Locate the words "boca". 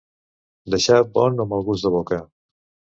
2.01-2.23